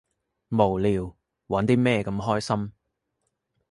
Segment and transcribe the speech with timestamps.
[0.49, 1.15] 無聊，
[1.45, 2.73] 玩啲咩咁開心？